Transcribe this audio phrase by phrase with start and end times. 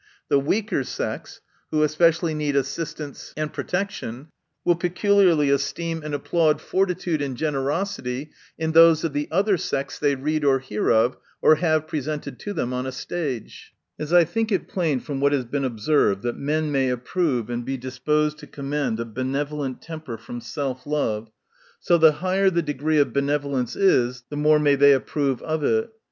[0.29, 4.29] The weaker sex, who especially need assistance and protection,
[4.65, 10.15] will peculiarly esteem and applaud fortitude and generosity in those of the other sex, they
[10.15, 13.73] read or hear of, or have represented to them on a stage.
[13.99, 17.63] As I think it plain from what has been observed, that men may approve and
[17.63, 21.29] be disposed to commend a benevolent temper, from self love,
[21.79, 25.91] so the higher the degree of benevolence is, the more may they approve of it.